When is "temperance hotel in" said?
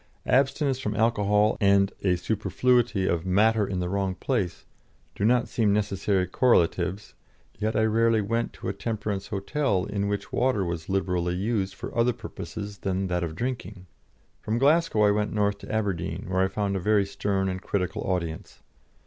8.73-10.07